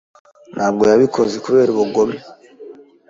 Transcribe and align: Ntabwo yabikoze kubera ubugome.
Ntabwo 0.53 0.83
yabikoze 0.91 1.35
kubera 1.45 1.69
ubugome. 1.71 2.17